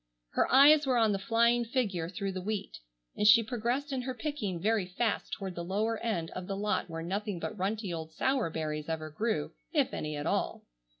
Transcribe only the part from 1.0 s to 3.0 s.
the flying figure through the wheat,